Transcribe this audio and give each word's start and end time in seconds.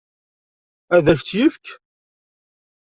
Ad 0.95 1.05
k-tt-yefk? 1.19 1.65